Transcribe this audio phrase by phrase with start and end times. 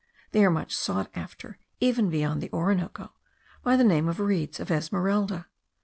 [0.31, 3.13] They are much sought after, even beyond the Orinoco,
[3.61, 5.45] by the name of reeds of Esmeralda.